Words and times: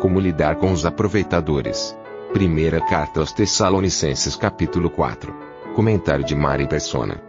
Como 0.00 0.18
lidar 0.18 0.56
com 0.56 0.72
os 0.72 0.86
aproveitadores. 0.86 1.94
Primeira 2.32 2.80
carta 2.80 3.20
aos 3.20 3.32
Tessalonicenses 3.32 4.34
capítulo 4.34 4.88
4. 4.88 5.30
Comentário 5.76 6.24
de 6.24 6.34
Mari 6.34 6.66
Persona. 6.66 7.22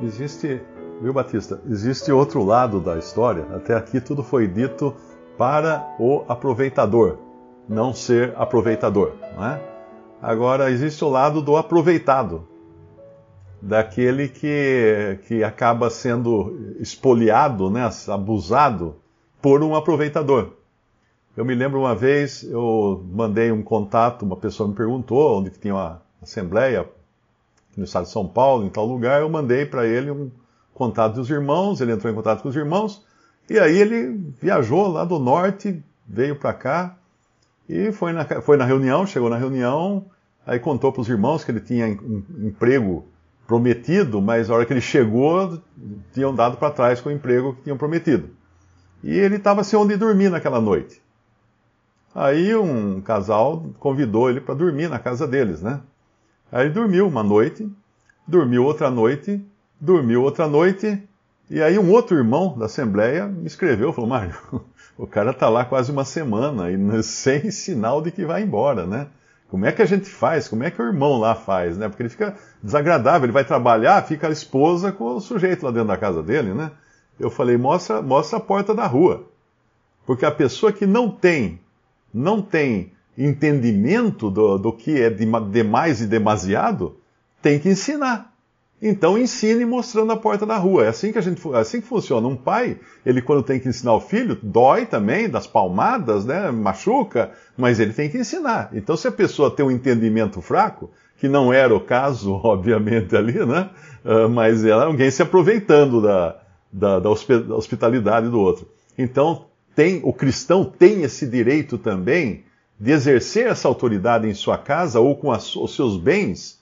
Existe, 0.00 0.62
viu 1.02 1.12
Batista, 1.12 1.60
existe 1.68 2.12
outro 2.12 2.44
lado 2.44 2.78
da 2.78 2.96
história. 2.96 3.44
Até 3.52 3.74
aqui 3.74 4.00
tudo 4.00 4.22
foi 4.22 4.46
dito 4.46 4.94
para 5.36 5.96
o 5.98 6.24
aproveitador, 6.28 7.18
não 7.68 7.92
ser 7.92 8.34
aproveitador, 8.36 9.14
não 9.36 9.44
é? 9.44 9.60
Agora 10.22 10.70
existe 10.70 11.04
o 11.04 11.08
lado 11.08 11.42
do 11.42 11.56
aproveitado, 11.56 12.46
daquele 13.60 14.28
que, 14.28 15.18
que 15.26 15.42
acaba 15.42 15.90
sendo 15.90 16.76
espoliado, 16.78 17.68
né, 17.68 17.90
abusado 18.06 18.94
por 19.42 19.60
um 19.64 19.74
aproveitador. 19.74 20.57
Eu 21.38 21.44
me 21.44 21.54
lembro 21.54 21.78
uma 21.78 21.94
vez, 21.94 22.42
eu 22.42 23.06
mandei 23.12 23.52
um 23.52 23.62
contato, 23.62 24.24
uma 24.24 24.34
pessoa 24.34 24.68
me 24.68 24.74
perguntou 24.74 25.38
onde 25.38 25.50
tinha 25.50 25.72
uma 25.72 26.02
assembleia 26.20 26.84
no 27.76 27.84
estado 27.84 28.06
de 28.06 28.10
São 28.10 28.26
Paulo, 28.26 28.66
em 28.66 28.68
tal 28.68 28.84
lugar, 28.84 29.20
eu 29.20 29.28
mandei 29.28 29.64
para 29.64 29.86
ele 29.86 30.10
um 30.10 30.32
contato 30.74 31.14
dos 31.14 31.30
irmãos, 31.30 31.80
ele 31.80 31.92
entrou 31.92 32.12
em 32.12 32.16
contato 32.16 32.42
com 32.42 32.48
os 32.48 32.56
irmãos, 32.56 33.06
e 33.48 33.56
aí 33.56 33.78
ele 33.78 34.20
viajou 34.42 34.88
lá 34.88 35.04
do 35.04 35.20
norte, 35.20 35.80
veio 36.08 36.34
para 36.34 36.52
cá, 36.52 36.96
e 37.68 37.92
foi 37.92 38.12
na, 38.12 38.24
foi 38.42 38.56
na 38.56 38.64
reunião, 38.64 39.06
chegou 39.06 39.30
na 39.30 39.36
reunião, 39.36 40.06
aí 40.44 40.58
contou 40.58 40.90
para 40.92 41.02
os 41.02 41.08
irmãos 41.08 41.44
que 41.44 41.52
ele 41.52 41.60
tinha 41.60 41.86
um 41.86 42.48
emprego 42.48 43.06
prometido, 43.46 44.20
mas 44.20 44.50
a 44.50 44.54
hora 44.54 44.66
que 44.66 44.72
ele 44.72 44.80
chegou, 44.80 45.62
tinham 46.12 46.34
dado 46.34 46.56
para 46.56 46.72
trás 46.72 47.00
com 47.00 47.10
o 47.10 47.12
emprego 47.12 47.54
que 47.54 47.62
tinham 47.62 47.78
prometido. 47.78 48.28
E 49.04 49.16
ele 49.16 49.36
estava 49.36 49.62
sem 49.62 49.78
onde 49.78 49.96
dormir 49.96 50.30
naquela 50.30 50.60
noite. 50.60 51.00
Aí 52.14 52.54
um 52.56 53.00
casal 53.00 53.64
convidou 53.78 54.30
ele 54.30 54.40
para 54.40 54.54
dormir 54.54 54.88
na 54.88 54.98
casa 54.98 55.26
deles, 55.26 55.62
né? 55.62 55.80
Aí 56.50 56.66
ele 56.66 56.74
dormiu 56.74 57.06
uma 57.06 57.22
noite, 57.22 57.70
dormiu 58.26 58.64
outra 58.64 58.90
noite, 58.90 59.44
dormiu 59.80 60.22
outra 60.22 60.48
noite, 60.48 61.02
e 61.50 61.62
aí 61.62 61.78
um 61.78 61.90
outro 61.90 62.16
irmão 62.16 62.56
da 62.58 62.66
Assembleia 62.66 63.26
me 63.26 63.46
escreveu, 63.46 63.92
falou, 63.92 64.10
Mário, 64.10 64.34
o 64.96 65.06
cara 65.06 65.30
está 65.30 65.48
lá 65.48 65.64
quase 65.64 65.92
uma 65.92 66.04
semana 66.04 66.70
e 66.70 66.78
sem 67.02 67.50
sinal 67.50 68.02
de 68.02 68.10
que 68.10 68.24
vai 68.24 68.42
embora, 68.42 68.86
né? 68.86 69.06
Como 69.48 69.64
é 69.64 69.72
que 69.72 69.80
a 69.80 69.86
gente 69.86 70.06
faz? 70.06 70.46
Como 70.46 70.62
é 70.62 70.70
que 70.70 70.80
o 70.80 70.84
irmão 70.84 71.18
lá 71.18 71.34
faz, 71.34 71.78
né? 71.78 71.88
Porque 71.88 72.02
ele 72.02 72.10
fica 72.10 72.36
desagradável, 72.62 73.24
ele 73.24 73.32
vai 73.32 73.44
trabalhar, 73.44 74.04
fica 74.04 74.28
a 74.28 74.30
esposa 74.30 74.92
com 74.92 75.16
o 75.16 75.20
sujeito 75.20 75.64
lá 75.64 75.70
dentro 75.70 75.88
da 75.88 75.96
casa 75.96 76.22
dele, 76.22 76.52
né? 76.52 76.70
Eu 77.18 77.30
falei, 77.30 77.56
mostra, 77.56 78.02
mostra 78.02 78.36
a 78.36 78.42
porta 78.42 78.74
da 78.74 78.86
rua. 78.86 79.24
Porque 80.04 80.26
a 80.26 80.30
pessoa 80.30 80.70
que 80.70 80.86
não 80.86 81.10
tem 81.10 81.58
não 82.18 82.42
tem 82.42 82.92
entendimento 83.16 84.30
do, 84.30 84.58
do 84.58 84.72
que 84.72 85.00
é 85.00 85.10
demais 85.10 86.00
e 86.00 86.06
demasiado, 86.06 86.96
tem 87.40 87.58
que 87.58 87.68
ensinar. 87.68 88.32
Então 88.80 89.18
ensine 89.18 89.64
mostrando 89.64 90.12
a 90.12 90.16
porta 90.16 90.46
da 90.46 90.56
rua. 90.56 90.84
É 90.84 90.88
assim 90.88 91.10
que 91.10 91.18
a 91.18 91.20
gente, 91.20 91.40
é 91.52 91.58
assim 91.58 91.80
que 91.80 91.86
funciona. 91.86 92.26
Um 92.28 92.36
pai, 92.36 92.78
ele 93.04 93.20
quando 93.20 93.42
tem 93.42 93.58
que 93.58 93.68
ensinar 93.68 93.94
o 93.94 94.00
filho, 94.00 94.38
dói 94.40 94.86
também, 94.86 95.28
das 95.28 95.46
palmadas, 95.46 96.24
né, 96.24 96.50
machuca, 96.50 97.32
mas 97.56 97.80
ele 97.80 97.92
tem 97.92 98.08
que 98.08 98.18
ensinar. 98.18 98.70
Então 98.72 98.96
se 98.96 99.08
a 99.08 99.12
pessoa 99.12 99.50
tem 99.50 99.66
um 99.66 99.70
entendimento 99.70 100.40
fraco, 100.40 100.90
que 101.16 101.28
não 101.28 101.52
era 101.52 101.74
o 101.74 101.80
caso, 101.80 102.32
obviamente 102.44 103.16
ali, 103.16 103.44
né, 103.44 103.70
uh, 104.04 104.28
mas 104.28 104.64
era 104.64 104.84
alguém 104.84 105.10
se 105.10 105.22
aproveitando 105.22 106.00
da, 106.00 106.36
da, 106.72 107.00
da 107.00 107.10
hospitalidade 107.10 108.28
do 108.28 108.38
outro. 108.38 108.68
Então 108.96 109.47
tem, 109.78 110.00
o 110.02 110.12
cristão 110.12 110.64
tem 110.64 111.02
esse 111.04 111.24
direito 111.24 111.78
também 111.78 112.42
de 112.80 112.90
exercer 112.90 113.46
essa 113.46 113.68
autoridade 113.68 114.26
em 114.26 114.34
sua 114.34 114.58
casa 114.58 114.98
ou 114.98 115.14
com 115.14 115.30
as, 115.30 115.54
os 115.54 115.76
seus 115.76 115.96
bens, 115.96 116.58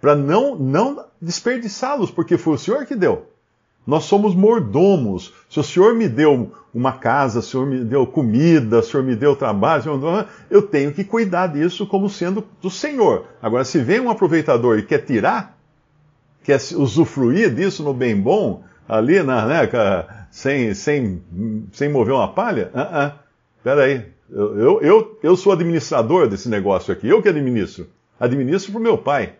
para 0.00 0.16
não, 0.16 0.56
não 0.56 1.04
desperdiçá-los, 1.22 2.10
porque 2.10 2.36
foi 2.36 2.54
o 2.54 2.58
Senhor 2.58 2.84
que 2.84 2.96
deu. 2.96 3.30
Nós 3.86 4.02
somos 4.02 4.34
mordomos. 4.34 5.32
Se 5.48 5.60
o 5.60 5.62
Senhor 5.62 5.94
me 5.94 6.08
deu 6.08 6.50
uma 6.74 6.90
casa, 6.90 7.38
o 7.38 7.42
Senhor 7.42 7.68
me 7.68 7.84
deu 7.84 8.04
comida, 8.04 8.80
o 8.80 8.82
Senhor 8.82 9.04
me 9.04 9.14
deu 9.14 9.36
trabalho, 9.36 9.84
eu 10.50 10.62
tenho 10.62 10.92
que 10.92 11.04
cuidar 11.04 11.46
disso 11.46 11.86
como 11.86 12.10
sendo 12.10 12.44
do 12.60 12.68
Senhor. 12.68 13.26
Agora, 13.40 13.62
se 13.62 13.78
vem 13.78 14.00
um 14.00 14.10
aproveitador 14.10 14.76
e 14.76 14.82
quer 14.82 15.04
tirar, 15.04 15.56
quer 16.42 16.58
usufruir 16.74 17.54
disso 17.54 17.84
no 17.84 17.94
bem 17.94 18.20
bom, 18.20 18.64
ali 18.88 19.22
na, 19.22 19.46
né, 19.46 19.68
sem, 20.36 20.74
sem, 20.74 21.22
sem 21.72 21.88
mover 21.88 22.12
uma 22.12 22.28
palha? 22.28 22.70
Uh 22.74 22.78
-uh. 22.78 23.12
Peraí, 23.64 24.04
eu, 24.30 24.58
eu, 24.58 24.80
eu, 24.82 25.18
eu 25.22 25.34
sou 25.34 25.50
administrador 25.50 26.28
desse 26.28 26.46
negócio 26.50 26.92
aqui, 26.92 27.08
eu 27.08 27.22
que 27.22 27.28
administro. 27.30 27.88
Administro 28.20 28.72
para 28.72 28.78
o 28.78 28.82
meu 28.82 28.98
pai. 28.98 29.32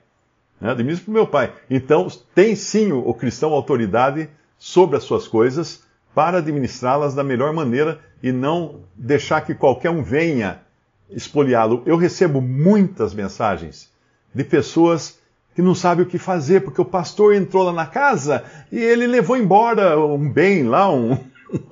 Né? 0.59 0.71
Administro 0.71 1.05
para 1.05 1.11
o 1.11 1.15
meu 1.15 1.27
pai. 1.27 1.53
Então, 1.69 2.09
tem 2.35 2.57
sim 2.57 2.93
o 2.93 3.13
cristão 3.13 3.53
autoridade 3.53 4.31
sobre 4.59 4.97
as 4.97 5.05
suas 5.05 5.29
coisas 5.29 5.83
para 6.15 6.39
administrá-las 6.39 7.15
da 7.15 7.23
melhor 7.23 7.53
maneira 7.53 8.01
e 8.23 8.33
não 8.33 8.81
deixar 8.97 9.43
que 9.43 9.55
qualquer 9.55 9.91
um 9.91 10.03
venha 10.03 10.63
espoliá-lo. 11.11 11.83
Eu 11.85 11.99
recebo 11.99 12.41
muitas 12.41 13.13
mensagens 13.13 13.93
de 14.35 14.45
pessoas 14.45 15.19
que 15.57 15.63
não 15.63 15.75
sabe 15.75 16.03
o 16.03 16.07
que 16.07 16.19
fazer, 16.19 16.61
porque 16.61 16.83
o 16.83 16.85
pastor 16.85 17.35
entrou 17.35 17.65
lá 17.65 17.73
na 17.73 17.87
casa 17.87 18.45
e 18.71 18.79
ele 18.79 19.07
levou 19.07 19.39
embora 19.39 19.99
um 19.99 20.31
bem 20.31 20.65
lá, 20.65 20.93
um, 20.93 21.17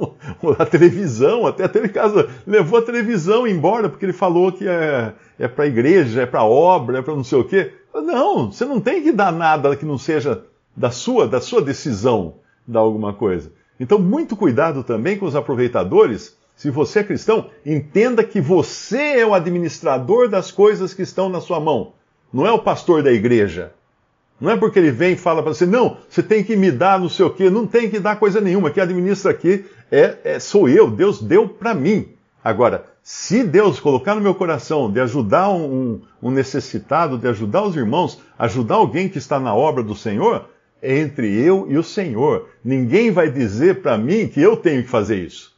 a 0.58 0.64
televisão, 0.64 1.46
até 1.46 1.68
teve 1.68 1.90
casa, 1.90 2.30
levou 2.46 2.78
a 2.78 2.82
televisão 2.82 3.46
embora, 3.46 3.90
porque 3.90 4.06
ele 4.06 4.14
falou 4.14 4.50
que 4.50 4.66
é, 4.66 5.12
é 5.38 5.46
para 5.46 5.64
a 5.64 5.66
igreja, 5.68 6.22
é 6.22 6.26
para 6.26 6.42
obra, 6.42 7.00
é 7.00 7.02
para 7.02 7.14
não 7.14 7.22
sei 7.22 7.38
o 7.38 7.44
quê. 7.44 7.74
Não, 7.94 8.50
você 8.50 8.64
não 8.64 8.80
tem 8.80 9.02
que 9.02 9.12
dar 9.12 9.30
nada 9.30 9.76
que 9.76 9.84
não 9.84 9.98
seja 9.98 10.46
da 10.74 10.90
sua, 10.90 11.28
da 11.28 11.42
sua 11.42 11.60
decisão 11.60 12.36
dar 12.66 12.80
alguma 12.80 13.12
coisa. 13.12 13.52
Então, 13.78 13.98
muito 13.98 14.34
cuidado 14.34 14.82
também 14.82 15.18
com 15.18 15.26
os 15.26 15.36
aproveitadores. 15.36 16.38
Se 16.56 16.70
você 16.70 17.00
é 17.00 17.04
cristão, 17.04 17.50
entenda 17.66 18.24
que 18.24 18.40
você 18.40 19.18
é 19.18 19.26
o 19.26 19.34
administrador 19.34 20.26
das 20.26 20.50
coisas 20.50 20.94
que 20.94 21.02
estão 21.02 21.28
na 21.28 21.42
sua 21.42 21.60
mão. 21.60 21.92
Não 22.34 22.44
é 22.44 22.50
o 22.50 22.58
pastor 22.58 23.00
da 23.00 23.12
igreja. 23.12 23.72
Não 24.40 24.50
é 24.50 24.56
porque 24.56 24.80
ele 24.80 24.90
vem 24.90 25.12
e 25.12 25.16
fala 25.16 25.40
para 25.40 25.54
você, 25.54 25.64
não, 25.64 25.98
você 26.08 26.20
tem 26.20 26.42
que 26.42 26.56
me 26.56 26.72
dar 26.72 26.98
não 26.98 27.08
sei 27.08 27.24
o 27.24 27.30
quê, 27.30 27.48
não 27.48 27.64
tem 27.64 27.88
que 27.88 28.00
dar 28.00 28.16
coisa 28.16 28.40
nenhuma, 28.40 28.72
quem 28.72 28.82
administra 28.82 29.30
aqui 29.30 29.64
é, 29.88 30.16
é 30.24 30.38
sou 30.40 30.68
eu, 30.68 30.90
Deus 30.90 31.22
deu 31.22 31.48
para 31.48 31.72
mim. 31.72 32.08
Agora, 32.42 32.86
se 33.04 33.44
Deus 33.44 33.78
colocar 33.78 34.16
no 34.16 34.20
meu 34.20 34.34
coração 34.34 34.90
de 34.90 34.98
ajudar 34.98 35.48
um, 35.50 36.00
um, 36.20 36.30
necessitado, 36.32 37.16
de 37.16 37.28
ajudar 37.28 37.62
os 37.62 37.76
irmãos, 37.76 38.20
ajudar 38.36 38.74
alguém 38.74 39.08
que 39.08 39.18
está 39.18 39.38
na 39.38 39.54
obra 39.54 39.84
do 39.84 39.94
Senhor, 39.94 40.46
é 40.82 40.98
entre 40.98 41.40
eu 41.40 41.66
e 41.70 41.78
o 41.78 41.84
Senhor. 41.84 42.48
Ninguém 42.64 43.12
vai 43.12 43.30
dizer 43.30 43.80
para 43.80 43.96
mim 43.96 44.26
que 44.26 44.42
eu 44.42 44.56
tenho 44.56 44.82
que 44.82 44.88
fazer 44.88 45.18
isso. 45.18 45.54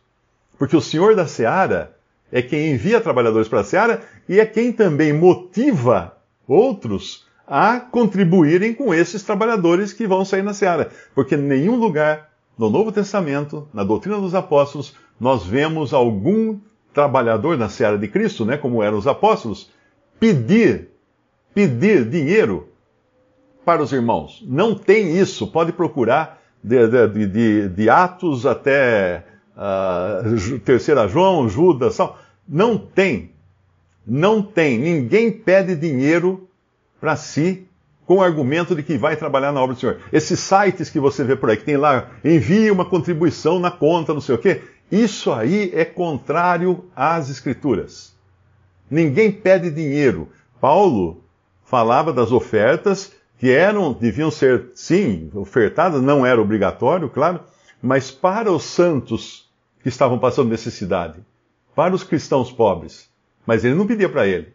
Porque 0.59 0.77
o 0.77 0.81
Senhor 0.83 1.17
da 1.17 1.27
Seara 1.27 1.97
é 2.31 2.43
quem 2.43 2.73
envia 2.73 3.01
trabalhadores 3.01 3.49
para 3.49 3.61
a 3.61 3.65
Seara 3.65 4.03
e 4.29 4.39
é 4.39 4.45
quem 4.45 4.71
também 4.71 5.15
motiva 5.15 6.16
outros 6.47 7.27
a 7.47 7.79
contribuírem 7.79 8.75
com 8.75 8.93
esses 8.93 9.23
trabalhadores 9.23 9.93
que 9.93 10.07
vão 10.07 10.25
sair 10.25 10.43
na 10.43 10.53
seara. 10.53 10.91
Porque 11.15 11.37
em 11.37 11.43
nenhum 11.43 11.77
lugar 11.77 12.31
no 12.59 12.69
Novo 12.69 12.91
Testamento, 12.91 13.69
na 13.73 13.85
doutrina 13.85 14.19
dos 14.21 14.35
apóstolos, 14.35 14.95
nós 15.21 15.45
vemos 15.45 15.95
algum 15.95 16.59
trabalhador 16.93 17.57
na 17.57 17.69
seara 17.69 17.99
de 17.99 18.09
Cristo, 18.09 18.45
né, 18.45 18.57
como 18.57 18.83
eram 18.83 18.99
os 18.99 19.07
apóstolos, 19.07 19.71
pedir, 20.19 20.89
pedir 21.55 22.09
dinheiro 22.09 22.69
para 23.65 23.83
os 23.83 23.93
irmãos. 23.93 24.43
Não 24.47 24.75
tem 24.75 25.17
isso. 25.17 25.47
Pode 25.47 25.73
procurar 25.73 26.41
de, 26.63 26.89
de, 26.89 27.27
de, 27.27 27.69
de 27.69 27.91
Atos 27.91 28.47
até 28.47 29.25
uh, 29.57 30.59
Terceira 30.61 31.07
João, 31.07 31.49
Judas, 31.49 31.99
não 32.49 32.79
tem 32.79 33.36
não 34.07 34.41
tem, 34.41 34.79
ninguém 34.79 35.33
pede 35.33 35.75
dinheiro 35.75 36.49
para 37.01 37.17
si 37.17 37.67
com 38.07 38.19
o 38.19 38.23
argumento 38.23 38.75
de 38.75 38.83
que 38.83 38.97
vai 38.97 39.17
trabalhar 39.17 39.51
na 39.51 39.61
obra 39.61 39.75
do 39.75 39.81
Senhor. 39.81 39.99
Esses 40.13 40.39
sites 40.39 40.89
que 40.89 41.01
você 41.01 41.25
vê 41.25 41.35
por 41.35 41.51
aí, 41.51 41.57
que 41.57 41.65
tem 41.65 41.77
lá, 41.77 42.09
envie 42.25 42.71
uma 42.71 42.85
contribuição 42.85 43.59
na 43.59 43.71
conta, 43.71 44.15
não 44.15 44.21
sei 44.21 44.37
o 44.37 44.39
quê, 44.39 44.63
isso 44.91 45.33
aí 45.33 45.73
é 45.75 45.85
contrário 45.85 46.85
às 46.95 47.29
Escrituras. 47.29 48.15
Ninguém 48.89 49.33
pede 49.33 49.71
dinheiro. 49.71 50.29
Paulo 50.61 51.25
falava 51.65 52.13
das 52.13 52.31
ofertas 52.31 53.13
que 53.39 53.51
eram, 53.51 53.93
deviam 53.93 54.31
ser, 54.31 54.71
sim, 54.75 55.31
ofertadas, 55.35 56.01
não 56.01 56.25
era 56.25 56.41
obrigatório, 56.41 57.11
claro, 57.11 57.41
mas 57.83 58.11
para 58.11 58.51
os 58.51 58.63
santos 58.63 59.51
que 59.83 59.89
estavam 59.89 60.19
passando 60.19 60.49
necessidade, 60.49 61.21
para 61.75 61.95
os 61.95 62.03
cristãos 62.03 62.51
pobres. 62.51 63.11
Mas 63.47 63.65
ele 63.65 63.75
não 63.75 63.87
pedia 63.87 64.09
para 64.09 64.27
ele. 64.27 64.53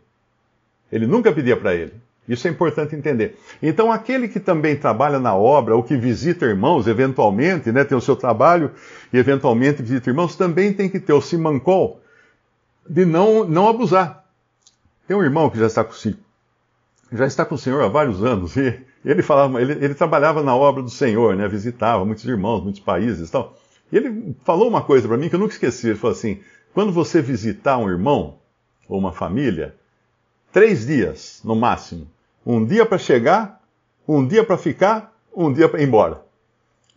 Ele 0.91 1.07
nunca 1.07 1.31
pedia 1.31 1.55
para 1.55 1.73
ele. 1.73 1.93
Isso 2.27 2.47
é 2.47 2.51
importante 2.51 2.95
entender. 2.95 3.38
Então, 3.61 3.91
aquele 3.91 4.27
que 4.27 4.39
também 4.39 4.75
trabalha 4.75 5.19
na 5.19 5.35
obra, 5.35 5.75
ou 5.75 5.83
que 5.83 5.97
visita 5.97 6.45
irmãos, 6.45 6.88
eventualmente, 6.88 7.71
né, 7.71 7.83
tem 7.83 7.97
o 7.97 8.01
seu 8.01 8.15
trabalho 8.15 8.71
e 9.11 9.17
eventualmente 9.17 9.81
visita 9.81 10.09
irmãos, 10.09 10.35
também 10.35 10.71
tem 10.71 10.88
que 10.88 10.99
ter 10.99 11.13
o 11.13 11.21
simancol 11.21 11.99
de 12.88 13.05
não, 13.05 13.43
não 13.45 13.67
abusar. 13.67 14.25
Tem 15.07 15.17
um 15.17 15.23
irmão 15.23 15.49
que 15.49 15.57
já 15.57 15.65
está 15.65 15.83
com, 15.83 15.93
já 17.11 17.25
está 17.25 17.43
com 17.43 17.55
o 17.55 17.57
Senhor 17.57 17.83
há 17.83 17.88
vários 17.88 18.23
anos 18.23 18.55
e 18.55 18.79
ele 19.03 19.23
falava, 19.23 19.61
ele, 19.61 19.73
ele 19.73 19.93
trabalhava 19.93 20.43
na 20.43 20.55
obra 20.55 20.83
do 20.83 20.89
Senhor, 20.89 21.35
né, 21.35 21.47
visitava 21.47 22.05
muitos 22.05 22.23
irmãos, 22.25 22.63
muitos 22.63 22.81
países 22.81 23.29
e 23.29 23.31
tal. 23.31 23.57
E 23.91 23.97
ele 23.97 24.35
falou 24.45 24.69
uma 24.69 24.81
coisa 24.81 25.07
para 25.07 25.17
mim 25.17 25.27
que 25.27 25.35
eu 25.35 25.39
nunca 25.39 25.53
esqueci. 25.53 25.88
Ele 25.88 25.97
falou 25.97 26.15
assim: 26.15 26.39
quando 26.73 26.93
você 26.93 27.21
visitar 27.21 27.77
um 27.77 27.89
irmão 27.89 28.38
ou 28.91 28.99
uma 28.99 29.13
família, 29.13 29.73
três 30.51 30.85
dias 30.85 31.39
no 31.45 31.55
máximo. 31.55 32.07
Um 32.45 32.65
dia 32.65 32.85
para 32.85 32.97
chegar, 32.97 33.61
um 34.05 34.27
dia 34.27 34.43
para 34.43 34.57
ficar, 34.57 35.15
um 35.33 35.51
dia 35.51 35.69
para 35.69 35.81
ir 35.81 35.88
embora. 35.88 36.21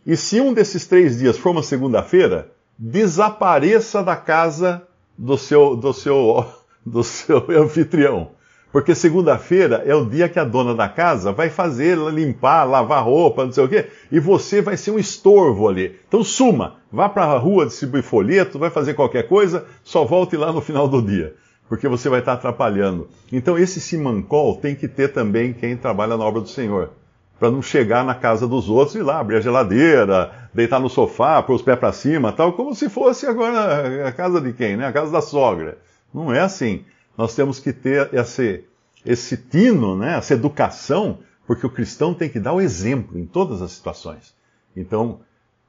E 0.05 0.17
se 0.17 0.41
um 0.41 0.53
desses 0.53 0.85
três 0.85 1.17
dias 1.17 1.37
for 1.37 1.51
uma 1.51 1.63
segunda-feira, 1.63 2.51
desapareça 2.77 4.03
da 4.03 4.17
casa 4.17 4.85
do 5.17 5.37
seu, 5.37 5.73
do 5.77 5.93
seu, 5.93 6.45
do 6.85 7.01
seu 7.01 7.45
anfitrião. 7.51 8.31
Porque 8.73 8.93
segunda-feira 8.93 9.81
é 9.85 9.95
o 9.95 10.03
dia 10.03 10.27
que 10.27 10.37
a 10.37 10.43
dona 10.43 10.75
da 10.75 10.89
casa 10.89 11.31
vai 11.31 11.49
fazer 11.49 11.97
limpar, 11.97 12.65
lavar 12.65 13.05
roupa, 13.05 13.45
não 13.45 13.53
sei 13.53 13.63
o 13.63 13.69
quê, 13.69 13.85
e 14.11 14.19
você 14.19 14.61
vai 14.61 14.75
ser 14.75 14.91
um 14.91 14.99
estorvo 14.99 15.69
ali. 15.69 15.97
Então 16.09 16.25
suma, 16.25 16.75
vá 16.91 17.07
para 17.07 17.23
a 17.23 17.37
rua 17.37 17.65
distribuir 17.65 18.03
folheto, 18.03 18.59
vai 18.59 18.69
fazer 18.69 18.95
qualquer 18.95 19.29
coisa, 19.29 19.65
só 19.81 20.03
volte 20.03 20.35
lá 20.35 20.51
no 20.51 20.59
final 20.59 20.89
do 20.89 21.01
dia 21.01 21.33
porque 21.67 21.87
você 21.87 22.09
vai 22.09 22.19
estar 22.19 22.33
atrapalhando. 22.33 23.07
Então, 23.31 23.57
esse 23.57 23.79
simancol 23.79 24.57
tem 24.57 24.75
que 24.75 24.87
ter 24.87 25.09
também 25.09 25.53
quem 25.53 25.75
trabalha 25.75 26.15
na 26.15 26.23
obra 26.23 26.41
do 26.41 26.49
Senhor, 26.49 26.91
para 27.39 27.51
não 27.51 27.61
chegar 27.61 28.03
na 28.03 28.15
casa 28.15 28.47
dos 28.47 28.69
outros 28.69 28.95
e 28.95 29.01
lá 29.01 29.19
abrir 29.19 29.37
a 29.37 29.41
geladeira, 29.41 30.49
deitar 30.53 30.79
no 30.79 30.89
sofá, 30.89 31.41
pôr 31.41 31.55
os 31.55 31.61
pés 31.61 31.77
para 31.77 31.91
cima, 31.91 32.31
tal, 32.31 32.53
como 32.53 32.73
se 32.73 32.89
fosse 32.89 33.25
agora 33.25 34.07
a 34.07 34.11
casa 34.11 34.39
de 34.39 34.53
quem, 34.53 34.77
né? 34.77 34.87
A 34.87 34.93
casa 34.93 35.11
da 35.11 35.21
sogra. 35.21 35.77
Não 36.13 36.33
é 36.33 36.39
assim. 36.39 36.85
Nós 37.17 37.35
temos 37.35 37.59
que 37.59 37.73
ter 37.73 38.13
esse, 38.13 38.63
esse 39.05 39.35
tino, 39.35 39.97
né? 39.97 40.17
Essa 40.17 40.33
educação, 40.33 41.19
porque 41.45 41.65
o 41.65 41.69
cristão 41.69 42.13
tem 42.13 42.29
que 42.29 42.39
dar 42.39 42.53
o 42.53 42.61
exemplo 42.61 43.17
em 43.19 43.25
todas 43.25 43.61
as 43.61 43.71
situações. 43.71 44.33
Então, 44.75 45.19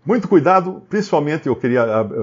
muito 0.06 0.28
cuidado, 0.28 0.82
principalmente 0.88 1.48
eu 1.48 1.56
queria 1.56 1.82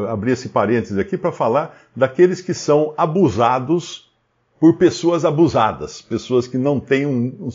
abrir 0.09 0.31
esse 0.31 0.47
parênteses 0.47 0.97
aqui 0.97 1.17
para 1.17 1.33
falar 1.33 1.77
daqueles 1.93 2.39
que 2.39 2.53
são 2.53 2.93
abusados 2.97 4.09
por 4.57 4.77
pessoas 4.77 5.25
abusadas, 5.25 6.01
pessoas 6.01 6.47
que 6.47 6.57
não 6.57 6.79
têm 6.79 7.05
um, 7.05 7.35
um 7.41 7.49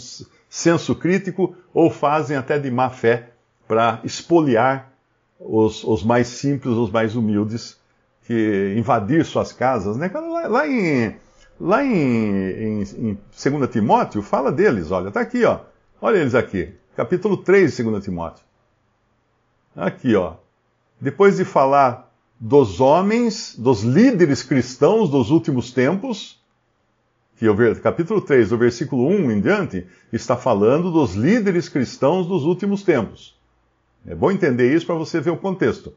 senso 0.51 0.95
crítico 0.95 1.57
ou 1.73 1.91
fazem 1.91 2.37
até 2.37 2.59
de 2.59 2.71
má 2.71 2.91
fé 2.91 3.31
para 3.67 4.01
espoliar 4.05 4.93
os, 5.41 5.83
os, 5.83 6.05
mais 6.05 6.27
simples, 6.27 6.75
os 6.75 6.91
mais 6.91 7.17
humildes, 7.17 7.79
que 8.27 8.75
invadir 8.77 9.25
suas 9.25 9.53
casas. 9.53 9.97
Né? 9.97 10.11
Lá, 10.13 10.47
lá 10.47 10.69
em, 10.69 11.17
lá 11.59 11.83
em, 11.83 12.83
em, 12.83 12.83
em 12.83 13.19
2 13.51 13.71
Timóteo, 13.71 14.21
fala 14.21 14.53
deles, 14.53 14.91
olha, 14.91 15.09
está 15.09 15.21
aqui, 15.23 15.45
ó. 15.45 15.61
olha 16.03 16.19
eles 16.19 16.35
aqui, 16.35 16.75
capítulo 16.95 17.39
3 17.39 17.75
de 17.75 17.83
2 17.83 18.05
Timóteo. 18.05 18.48
Aqui, 19.79 20.17
ó. 20.17 20.35
Depois 21.01 21.37
de 21.37 21.45
falar 21.45 22.13
dos 22.41 22.81
homens, 22.81 23.55
dos 23.57 23.83
líderes 23.83 24.43
cristãos 24.43 25.09
dos 25.09 25.31
últimos 25.31 25.71
tempos, 25.71 26.37
que 27.37 27.49
o 27.49 27.81
capítulo 27.81 28.21
3, 28.21 28.49
do 28.49 28.59
versículo 28.59 29.07
1 29.07 29.31
em 29.31 29.41
diante, 29.41 29.87
está 30.13 30.37
falando 30.37 30.91
dos 30.91 31.15
líderes 31.15 31.69
cristãos 31.69 32.27
dos 32.27 32.45
últimos 32.45 32.83
tempos. 32.83 33.39
É 34.05 34.17
bom 34.17 34.33
entender 34.33 34.75
isso 34.75 34.85
para 34.85 34.97
você 34.97 35.21
ver 35.21 35.31
o 35.31 35.37
contexto. 35.37 35.95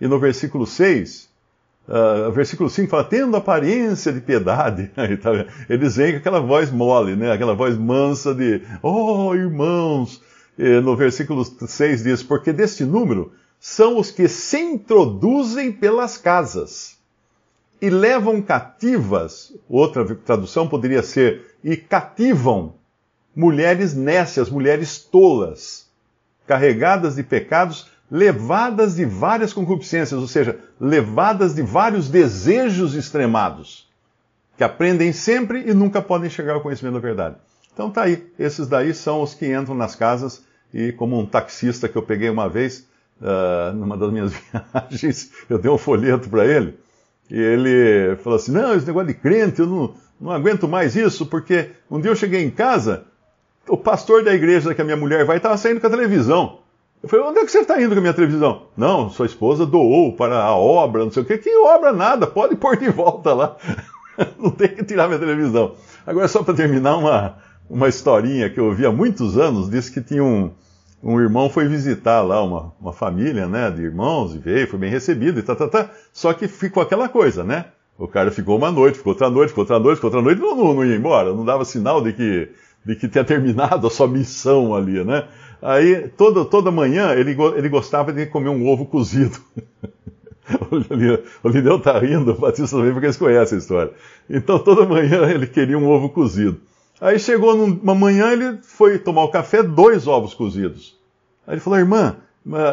E 0.00 0.08
no 0.08 0.18
versículo 0.18 0.66
6, 0.66 1.28
uh, 1.86 2.28
o 2.28 2.32
versículo 2.32 2.68
5 2.68 2.90
fala, 2.90 3.04
tendo 3.04 3.36
aparência 3.36 4.12
de 4.12 4.20
piedade. 4.20 4.90
Tá 5.22 5.30
Eles 5.68 5.94
vêm 5.94 6.12
com 6.12 6.18
aquela 6.18 6.40
voz 6.40 6.72
mole, 6.72 7.14
né? 7.14 7.30
aquela 7.30 7.54
voz 7.54 7.76
mansa 7.76 8.34
de, 8.34 8.60
oh 8.82 9.32
irmãos, 9.36 10.20
no 10.82 10.96
versículo 10.96 11.44
6 11.44 12.02
diz: 12.02 12.22
Porque 12.22 12.52
deste 12.52 12.84
número 12.84 13.32
são 13.58 13.98
os 13.98 14.10
que 14.10 14.28
se 14.28 14.58
introduzem 14.58 15.72
pelas 15.72 16.16
casas 16.16 16.98
e 17.80 17.88
levam 17.88 18.42
cativas, 18.42 19.54
outra 19.68 20.04
tradução 20.14 20.68
poderia 20.68 21.02
ser, 21.02 21.56
e 21.64 21.76
cativam 21.76 22.74
mulheres 23.34 23.94
nécias, 23.94 24.50
mulheres 24.50 24.98
tolas, 24.98 25.88
carregadas 26.46 27.16
de 27.16 27.22
pecados, 27.22 27.90
levadas 28.10 28.96
de 28.96 29.04
várias 29.04 29.52
concupiscências, 29.52 30.20
ou 30.20 30.28
seja, 30.28 30.58
levadas 30.78 31.54
de 31.54 31.62
vários 31.62 32.08
desejos 32.08 32.94
extremados, 32.94 33.88
que 34.58 34.64
aprendem 34.64 35.12
sempre 35.12 35.70
e 35.70 35.72
nunca 35.72 36.02
podem 36.02 36.28
chegar 36.28 36.54
ao 36.54 36.60
conhecimento 36.60 36.94
da 36.94 37.00
verdade. 37.00 37.36
Então 37.72 37.90
tá 37.90 38.02
aí, 38.02 38.30
esses 38.38 38.66
daí 38.66 38.92
são 38.92 39.22
os 39.22 39.32
que 39.32 39.54
entram 39.54 39.74
nas 39.74 39.94
casas 39.94 40.42
e 40.72 40.92
como 40.92 41.18
um 41.18 41.26
taxista 41.26 41.88
que 41.88 41.96
eu 41.96 42.02
peguei 42.02 42.30
uma 42.30 42.48
vez, 42.48 42.86
uh, 43.20 43.74
numa 43.74 43.96
das 43.96 44.10
minhas 44.10 44.32
viagens, 44.72 45.30
eu 45.48 45.58
dei 45.58 45.70
um 45.70 45.78
folheto 45.78 46.28
para 46.28 46.44
ele, 46.46 46.78
e 47.30 47.38
ele 47.38 48.16
falou 48.16 48.36
assim: 48.36 48.52
Não, 48.52 48.74
esse 48.74 48.86
negócio 48.86 49.08
de 49.08 49.14
crente, 49.14 49.60
eu 49.60 49.66
não, 49.66 49.94
não 50.20 50.32
aguento 50.32 50.68
mais 50.68 50.96
isso, 50.96 51.26
porque 51.26 51.70
um 51.90 52.00
dia 52.00 52.10
eu 52.10 52.16
cheguei 52.16 52.42
em 52.42 52.50
casa, 52.50 53.04
o 53.68 53.76
pastor 53.76 54.24
da 54.24 54.34
igreja 54.34 54.74
que 54.74 54.82
a 54.82 54.84
minha 54.84 54.96
mulher 54.96 55.24
vai 55.24 55.36
estava 55.36 55.56
saindo 55.56 55.80
com 55.80 55.86
a 55.86 55.90
televisão. 55.90 56.58
Eu 57.02 57.08
falei, 57.08 57.24
onde 57.24 57.38
é 57.38 57.44
que 57.46 57.50
você 57.50 57.60
está 57.60 57.80
indo 57.80 57.92
com 57.94 57.98
a 57.98 58.02
minha 58.02 58.12
televisão? 58.12 58.66
Não, 58.76 59.08
sua 59.08 59.24
esposa 59.24 59.64
doou 59.64 60.14
para 60.14 60.36
a 60.42 60.54
obra, 60.54 61.02
não 61.02 61.10
sei 61.10 61.22
o 61.22 61.26
quê. 61.26 61.38
Que 61.38 61.56
obra 61.56 61.92
nada, 61.92 62.26
pode 62.26 62.56
pôr 62.56 62.76
de 62.76 62.90
volta 62.90 63.32
lá. 63.32 63.56
não 64.38 64.50
tem 64.50 64.68
que 64.68 64.84
tirar 64.84 65.08
minha 65.08 65.18
televisão. 65.18 65.76
Agora, 66.06 66.28
só 66.28 66.42
para 66.42 66.52
terminar, 66.52 66.96
uma, 66.98 67.38
uma 67.70 67.88
historinha 67.88 68.50
que 68.50 68.58
eu 68.58 68.66
ouvi 68.66 68.84
há 68.84 68.90
muitos 68.90 69.38
anos, 69.38 69.70
disse 69.70 69.92
que 69.92 70.00
tinha 70.00 70.24
um, 70.24 70.50
um 71.00 71.20
irmão 71.20 71.48
foi 71.48 71.68
visitar 71.68 72.20
lá 72.20 72.42
uma, 72.42 72.72
uma 72.80 72.92
família, 72.92 73.46
né, 73.46 73.70
de 73.70 73.82
irmãos, 73.82 74.34
e 74.34 74.38
veio, 74.38 74.66
foi 74.66 74.78
bem 74.78 74.90
recebido 74.90 75.38
e 75.38 75.42
tá, 75.42 75.54
tá, 75.54 75.68
tá. 75.68 75.90
Só 76.12 76.32
que 76.32 76.48
ficou 76.48 76.82
aquela 76.82 77.08
coisa, 77.08 77.44
né? 77.44 77.66
O 77.96 78.08
cara 78.08 78.30
ficou 78.32 78.56
uma 78.56 78.72
noite, 78.72 78.98
ficou 78.98 79.12
outra 79.12 79.30
noite, 79.30 79.50
ficou 79.50 79.62
outra 79.62 79.78
noite, 79.78 79.96
ficou 79.96 80.08
outra 80.08 80.22
noite, 80.22 80.40
não, 80.40 80.56
não, 80.56 80.74
não 80.74 80.84
ia 80.84 80.96
embora, 80.96 81.32
não 81.32 81.44
dava 81.44 81.64
sinal 81.64 82.02
de 82.02 82.12
que, 82.12 82.48
de 82.84 82.96
que 82.96 83.08
tinha 83.08 83.22
terminado 83.24 83.86
a 83.86 83.90
sua 83.90 84.08
missão 84.08 84.74
ali, 84.74 85.04
né? 85.04 85.28
Aí, 85.62 86.08
toda, 86.16 86.44
toda 86.44 86.70
manhã, 86.70 87.12
ele, 87.12 87.36
ele 87.56 87.68
gostava 87.68 88.12
de 88.12 88.26
comer 88.26 88.48
um 88.48 88.66
ovo 88.66 88.86
cozido. 88.86 89.38
o 91.44 91.48
Lineu 91.48 91.78
tá 91.78 91.98
rindo, 91.98 92.32
o 92.32 92.38
Batista 92.38 92.76
também, 92.76 92.92
porque 92.92 93.06
eles 93.06 93.18
conhecem 93.18 93.56
a 93.56 93.60
história. 93.60 93.92
Então, 94.28 94.58
toda 94.58 94.86
manhã 94.86 95.30
ele 95.30 95.46
queria 95.46 95.78
um 95.78 95.86
ovo 95.86 96.08
cozido. 96.08 96.58
Aí 97.00 97.18
chegou 97.18 97.56
numa 97.56 97.94
manhã, 97.94 98.30
ele 98.32 98.58
foi 98.62 98.98
tomar 98.98 99.24
o 99.24 99.30
café, 99.30 99.62
dois 99.62 100.06
ovos 100.06 100.34
cozidos. 100.34 100.98
Aí 101.46 101.54
ele 101.54 101.60
falou, 101.60 101.78
irmã, 101.78 102.16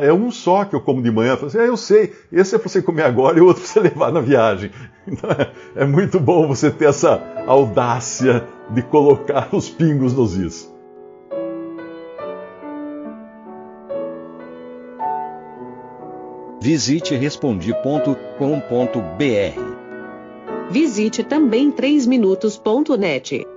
é 0.02 0.12
um 0.12 0.30
só 0.30 0.66
que 0.66 0.76
eu 0.76 0.82
como 0.82 1.02
de 1.02 1.10
manhã. 1.10 1.32
Eu 1.32 1.38
falei 1.38 1.48
assim, 1.48 1.60
é, 1.60 1.70
eu 1.70 1.78
sei, 1.78 2.14
esse 2.32 2.54
é 2.54 2.58
para 2.58 2.68
você 2.68 2.82
comer 2.82 3.04
agora 3.04 3.38
e 3.38 3.42
o 3.42 3.46
outro 3.46 3.64
para 3.64 3.72
você 3.72 3.80
levar 3.88 4.12
na 4.12 4.20
viagem. 4.20 4.72
Então 5.08 5.30
é, 5.32 5.52
é 5.76 5.86
muito 5.86 6.20
bom 6.20 6.46
você 6.48 6.70
ter 6.70 6.90
essa 6.90 7.22
audácia 7.48 8.46
de 8.70 8.82
colocar 8.82 9.48
os 9.56 9.70
pingos 9.70 10.14
nos 10.14 10.36
is. 10.36 10.74
Visite 16.60 17.16
respondi.com.br. 17.16 18.28
Visite 20.70 21.24
também 21.24 21.72
3minutos.net. 21.72 23.57